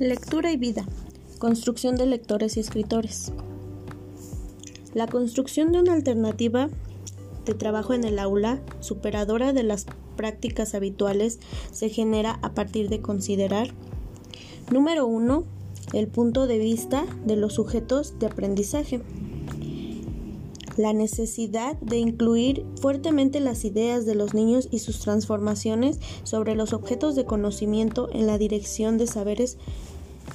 Lectura 0.00 0.50
y 0.50 0.56
vida. 0.56 0.84
Construcción 1.38 1.94
de 1.94 2.06
lectores 2.06 2.56
y 2.56 2.60
escritores. 2.60 3.30
La 4.92 5.06
construcción 5.06 5.70
de 5.70 5.78
una 5.78 5.92
alternativa 5.92 6.68
de 7.44 7.54
trabajo 7.54 7.94
en 7.94 8.02
el 8.02 8.18
aula, 8.18 8.60
superadora 8.80 9.52
de 9.52 9.62
las 9.62 9.86
prácticas 10.16 10.74
habituales, 10.74 11.38
se 11.70 11.90
genera 11.90 12.40
a 12.42 12.54
partir 12.54 12.88
de 12.88 13.02
considerar, 13.02 13.68
número 14.72 15.06
uno, 15.06 15.44
el 15.92 16.08
punto 16.08 16.48
de 16.48 16.58
vista 16.58 17.06
de 17.24 17.36
los 17.36 17.54
sujetos 17.54 18.18
de 18.18 18.26
aprendizaje. 18.26 19.00
La 20.76 20.92
necesidad 20.92 21.76
de 21.76 21.98
incluir 21.98 22.66
fuertemente 22.80 23.38
las 23.38 23.64
ideas 23.64 24.06
de 24.06 24.16
los 24.16 24.34
niños 24.34 24.66
y 24.72 24.80
sus 24.80 24.98
transformaciones 24.98 26.00
sobre 26.24 26.56
los 26.56 26.72
objetos 26.72 27.14
de 27.14 27.24
conocimiento 27.24 28.08
en 28.12 28.26
la 28.26 28.38
dirección 28.38 28.98
de 28.98 29.06
saberes 29.06 29.56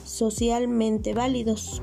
socialmente 0.09 1.13
válidos. 1.13 1.81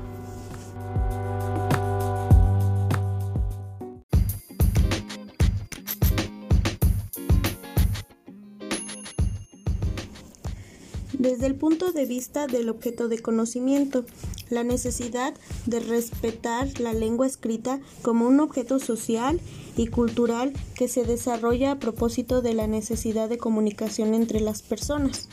Desde 11.17 11.47
el 11.47 11.55
punto 11.55 11.91
de 11.91 12.05
vista 12.05 12.47
del 12.47 12.69
objeto 12.69 13.07
de 13.07 13.19
conocimiento, 13.19 14.05
la 14.49 14.63
necesidad 14.63 15.33
de 15.65 15.79
respetar 15.79 16.79
la 16.79 16.93
lengua 16.93 17.25
escrita 17.25 17.79
como 18.01 18.27
un 18.27 18.39
objeto 18.39 18.79
social 18.79 19.39
y 19.75 19.87
cultural 19.87 20.53
que 20.75 20.87
se 20.87 21.05
desarrolla 21.05 21.71
a 21.71 21.79
propósito 21.79 22.41
de 22.41 22.53
la 22.53 22.67
necesidad 22.67 23.29
de 23.29 23.37
comunicación 23.37 24.13
entre 24.13 24.41
las 24.41 24.61
personas. 24.61 25.27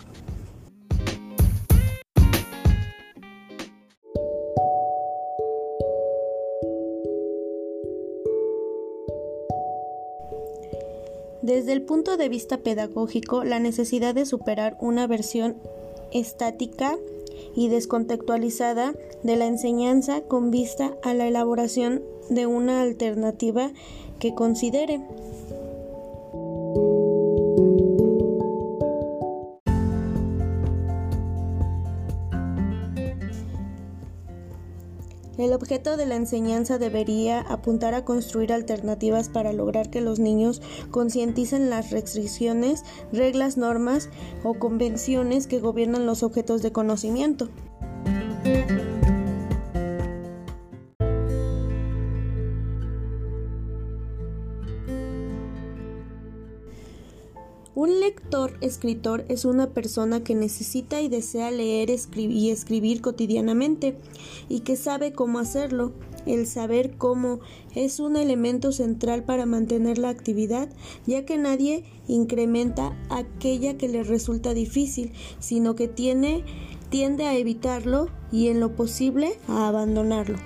Desde 11.45 11.74
el 11.74 11.82
punto 11.82 12.16
de 12.16 12.30
vista 12.30 12.56
pedagógico, 12.56 13.45
la 13.45 13.59
necesidad 13.59 14.14
de 14.14 14.24
superar 14.24 14.78
una 14.80 15.06
versión 15.06 15.59
estática 16.10 16.96
y 17.54 17.68
descontextualizada 17.68 18.95
de 19.23 19.36
la 19.36 19.45
enseñanza 19.45 20.23
con 20.23 20.51
vista 20.51 20.96
a 21.02 21.12
la 21.12 21.26
elaboración 21.28 22.02
de 22.30 22.46
una 22.46 22.80
alternativa 22.80 23.73
que 24.20 24.34
considere 24.34 25.02
El 35.37 35.52
objeto 35.52 35.96
de 35.96 36.07
la 36.07 36.15
enseñanza 36.15 36.79
debería 36.79 37.40
apuntar 37.40 37.95
a 37.95 38.04
construir 38.04 38.52
alternativas 38.52 39.29
para 39.29 39.52
lograr 39.52 39.91
que 39.91 40.01
los 40.01 40.21
niños 40.21 40.63
concienticen 40.91 41.71
las 41.71 41.91
restricciones, 41.91 42.85
reglas, 43.13 43.57
normas 43.57 44.10
o 44.45 44.54
convenciones 44.54 45.46
que 45.46 45.59
gobiernan 45.59 46.07
los 46.07 46.23
objetos 46.23 46.63
de 46.63 46.73
conocimiento. 46.73 47.49
Un 57.76 57.98
lector-escritor 57.98 59.24
es 59.28 59.44
una 59.44 59.70
persona 59.70 60.22
que 60.22 60.36
necesita 60.36 61.02
y 61.02 61.08
desea 61.08 61.50
leer 61.50 61.90
y 62.16 62.50
escribir 62.50 63.00
cotidianamente 63.00 63.96
y 64.48 64.60
que 64.60 64.76
sabe 64.76 65.12
cómo 65.12 65.40
hacerlo. 65.40 65.92
El 66.24 66.46
saber 66.46 66.96
cómo 66.96 67.40
es 67.74 67.98
un 67.98 68.16
elemento 68.16 68.70
central 68.70 69.24
para 69.24 69.44
mantener 69.44 69.98
la 69.98 70.08
actividad, 70.08 70.68
ya 71.04 71.26
que 71.26 71.36
nadie 71.36 71.84
incrementa 72.06 72.96
aquella 73.10 73.76
que 73.76 73.88
le 73.88 74.04
resulta 74.04 74.54
difícil, 74.54 75.12
sino 75.40 75.74
que 75.74 75.88
tiende 75.88 76.44
a 77.24 77.36
evitarlo 77.36 78.08
y 78.30 78.48
en 78.48 78.60
lo 78.60 78.76
posible 78.76 79.36
a 79.48 79.66
abandonarlo. 79.66 80.38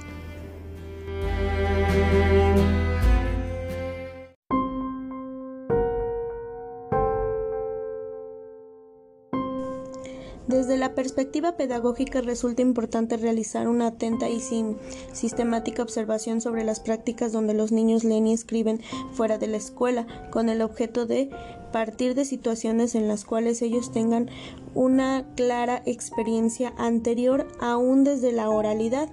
Desde 10.48 10.78
la 10.78 10.94
perspectiva 10.94 11.58
pedagógica 11.58 12.22
resulta 12.22 12.62
importante 12.62 13.18
realizar 13.18 13.68
una 13.68 13.88
atenta 13.88 14.30
y 14.30 14.40
sin 14.40 14.78
sistemática 15.12 15.82
observación 15.82 16.40
sobre 16.40 16.64
las 16.64 16.80
prácticas 16.80 17.32
donde 17.32 17.52
los 17.52 17.70
niños 17.70 18.02
leen 18.02 18.26
y 18.26 18.32
escriben 18.32 18.80
fuera 19.12 19.36
de 19.36 19.46
la 19.46 19.58
escuela, 19.58 20.06
con 20.30 20.48
el 20.48 20.62
objeto 20.62 21.04
de 21.04 21.28
partir 21.70 22.14
de 22.14 22.24
situaciones 22.24 22.94
en 22.94 23.08
las 23.08 23.26
cuales 23.26 23.60
ellos 23.60 23.92
tengan 23.92 24.30
una 24.74 25.26
clara 25.36 25.82
experiencia 25.84 26.72
anterior 26.78 27.46
aún 27.60 28.02
desde 28.02 28.32
la 28.32 28.48
oralidad. 28.48 29.10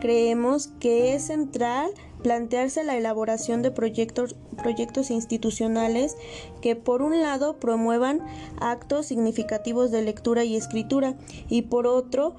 Creemos 0.00 0.68
que 0.80 1.14
es 1.14 1.26
central 1.26 1.90
plantearse 2.22 2.84
la 2.84 2.96
elaboración 2.96 3.62
de 3.62 3.70
proyectos, 3.70 4.36
proyectos 4.62 5.10
institucionales 5.10 6.16
que 6.60 6.76
por 6.76 7.02
un 7.02 7.22
lado 7.22 7.56
promuevan 7.58 8.20
actos 8.60 9.06
significativos 9.06 9.90
de 9.90 10.02
lectura 10.02 10.44
y 10.44 10.56
escritura 10.56 11.14
y 11.48 11.62
por 11.62 11.86
otro 11.86 12.34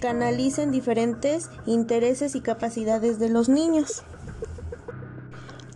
canalicen 0.00 0.70
diferentes 0.70 1.48
intereses 1.66 2.34
y 2.34 2.40
capacidades 2.40 3.18
de 3.18 3.28
los 3.30 3.48
niños. 3.48 4.02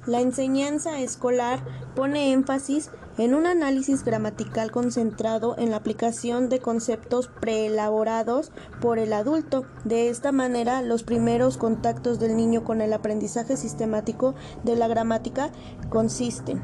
La 0.06 0.20
enseñanza 0.20 1.00
escolar 1.00 1.62
pone 1.94 2.32
énfasis 2.32 2.90
en 3.18 3.34
un 3.34 3.46
análisis 3.46 4.04
gramatical 4.04 4.70
concentrado 4.70 5.56
en 5.58 5.70
la 5.70 5.76
aplicación 5.76 6.48
de 6.48 6.60
conceptos 6.60 7.28
preelaborados 7.40 8.52
por 8.80 8.98
el 8.98 9.12
adulto. 9.12 9.66
De 9.84 10.08
esta 10.08 10.32
manera, 10.32 10.82
los 10.82 11.02
primeros 11.02 11.58
contactos 11.58 12.18
del 12.20 12.36
niño 12.36 12.64
con 12.64 12.80
el 12.80 12.92
aprendizaje 12.92 13.56
sistemático 13.56 14.34
de 14.62 14.76
la 14.76 14.88
gramática 14.88 15.50
consisten 15.90 16.62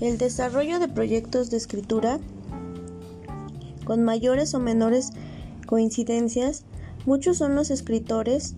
el 0.00 0.18
desarrollo 0.18 0.78
de 0.78 0.88
proyectos 0.88 1.50
de 1.50 1.56
escritura 1.56 2.18
con 3.84 4.02
mayores 4.02 4.54
o 4.54 4.60
menores 4.60 5.10
coincidencias, 5.66 6.64
muchos 7.06 7.38
son 7.38 7.54
los 7.54 7.70
escritores 7.70 8.54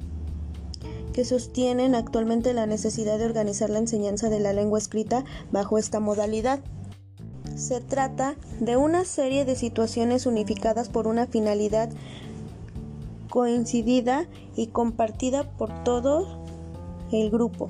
que 1.13 1.25
sostienen 1.25 1.95
actualmente 1.95 2.55
la 2.55 2.67
necesidad 2.67 3.19
de 3.19 3.27
organizar 3.27 3.71
la 3.71 3.79
enseñanza 3.79 4.31
de 4.31 4.41
la 4.41 4.53
lengua 4.53 4.79
escrita 4.79 5.25
bajo 5.51 5.79
esta 5.79 6.01
modalidad. 6.01 6.61
Se 7.55 7.81
trata 7.81 8.37
de 8.61 8.77
una 8.77 9.05
serie 9.05 9.45
de 9.45 9.57
situaciones 9.57 10.27
unificadas 10.27 10.89
por 10.89 11.07
una 11.07 11.27
finalidad 11.27 11.91
coincidida 13.29 14.27
y 14.57 14.69
compartida 14.69 15.45
por 15.57 15.85
todo 15.85 16.43
el 17.13 17.31
grupo. 17.31 17.69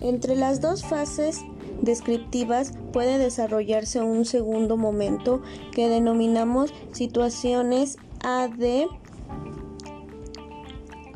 Entre 0.00 0.36
las 0.36 0.60
dos 0.60 0.84
fases 0.84 1.40
descriptivas 1.80 2.72
puede 2.92 3.18
desarrollarse 3.18 4.00
un 4.00 4.24
segundo 4.24 4.76
momento 4.76 5.42
que 5.72 5.88
denominamos 5.88 6.72
situaciones 6.92 7.96
AD 8.24 8.88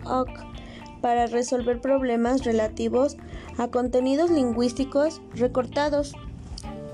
hoc 0.05 0.29
para 1.01 1.27
resolver 1.27 1.81
problemas 1.81 2.45
relativos 2.45 3.17
a 3.57 3.69
contenidos 3.69 4.31
lingüísticos 4.31 5.21
recortados. 5.35 6.15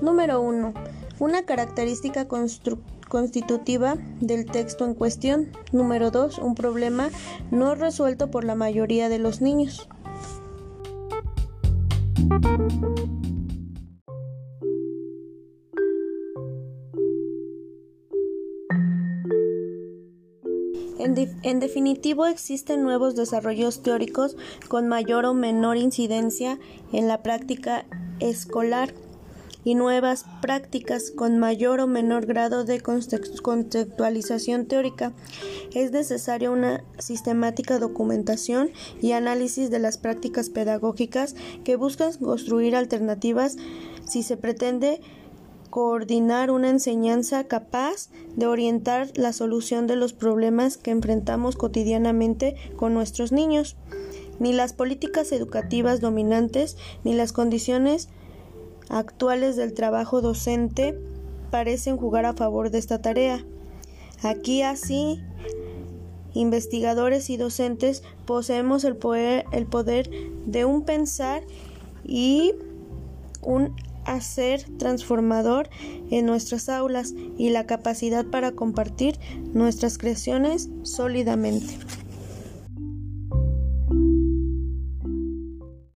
Número 0.01 0.41
1. 0.41 0.73
Una 1.19 1.43
característica 1.43 2.27
constitutiva 2.27 3.95
del 4.19 4.45
texto 4.45 4.85
en 4.85 4.93
cuestión. 4.93 5.51
Número 5.71 6.11
2. 6.11 6.39
Un 6.39 6.55
problema 6.55 7.09
no 7.51 7.75
resuelto 7.75 8.31
por 8.31 8.43
la 8.43 8.55
mayoría 8.55 9.09
de 9.09 9.19
los 9.19 9.41
niños. 9.41 9.87
En, 20.97 21.59
definitivo, 21.59 22.25
existen 22.25 22.83
nuevos 22.83 23.15
desarrollos 23.15 23.81
teóricos 23.81 24.37
con 24.69 24.87
mayor 24.87 25.25
o 25.25 25.33
menor 25.33 25.77
incidencia 25.77 26.57
en 26.93 27.07
la 27.07 27.21
práctica 27.21 27.85
escolar. 28.19 28.93
y 29.67 29.73
nuevas 29.73 30.25
prácticas 30.43 31.09
con 31.09 31.39
mayor 31.39 31.79
o 31.79 31.87
menor 31.87 32.27
grado 32.27 32.65
de 32.65 32.81
contextualización 32.81 34.67
teórica, 34.67 35.11
es 35.73 35.91
necesaria 35.91 36.51
una 36.51 36.83
sistemática 36.99 37.79
documentación 37.79 38.69
y 39.01 39.13
análisis 39.13 39.71
de 39.71 39.79
las 39.79 39.97
prácticas 39.97 40.51
pedagógicas 40.51 41.35
que 41.63 41.77
buscan 41.77 42.13
construir 42.13 42.75
alternativas 42.75 43.57
si 44.07 44.21
se 44.21 44.37
pretende 44.37 45.01
coordinar 45.75 46.51
una 46.51 46.69
enseñanza 46.69 47.43
capaz 47.43 48.07
de 48.37 48.47
orientar 48.47 49.11
la 49.15 49.33
solución 49.33 49.87
de 49.87 49.97
los 49.97 50.13
problemas 50.13 50.77
que 50.77 50.91
enfrentamos 50.91 51.57
cotidianamente 51.57 52.55
con 52.77 52.93
nuestros 52.93 53.33
niños. 53.33 53.75
Ni 54.39 54.53
las 54.53 54.71
políticas 54.71 55.33
educativas 55.33 55.99
dominantes 55.99 56.77
ni 57.03 57.13
las 57.13 57.33
condiciones 57.33 58.07
actuales 58.87 59.57
del 59.57 59.73
trabajo 59.73 60.21
docente 60.21 60.97
parecen 61.51 61.97
jugar 61.97 62.23
a 62.25 62.35
favor 62.35 62.71
de 62.71 62.77
esta 62.77 63.01
tarea. 63.01 63.43
Aquí 64.23 64.61
así, 64.61 65.19
investigadores 66.33 67.29
y 67.29 67.35
docentes 67.35 68.01
poseemos 68.25 68.85
el 68.85 68.95
poder, 68.95 69.43
el 69.51 69.65
poder 69.65 70.09
de 70.45 70.63
un 70.63 70.83
pensar 70.85 71.43
y 72.05 72.53
un 73.41 73.75
hacer 74.05 74.65
transformador 74.77 75.69
en 76.11 76.25
nuestras 76.25 76.69
aulas 76.69 77.13
y 77.37 77.49
la 77.49 77.65
capacidad 77.65 78.25
para 78.25 78.51
compartir 78.51 79.19
nuestras 79.53 79.97
creaciones 79.97 80.69
sólidamente. 80.83 81.77